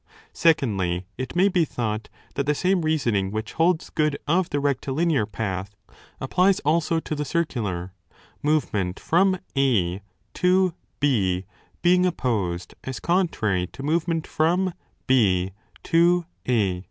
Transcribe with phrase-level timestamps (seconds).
[0.01, 4.59] t Secondly, it may be thought that the same reasoning which holds good of the
[4.59, 5.75] rectilinear path
[6.19, 7.93] applies also to the circular,
[8.41, 10.01] movement from A
[10.33, 11.45] to B
[11.83, 14.73] being opposed as contrary to movement from
[15.05, 15.51] B
[15.83, 16.79] to A.